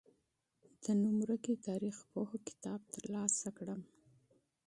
د 0.83 0.85
نوم 1.01 1.15
ورکي 1.23 1.53
تاریخپوه 1.67 2.29
کتاب 2.47 2.79
تر 2.93 3.03
لاسه 3.13 3.49
کړم. 3.57 3.81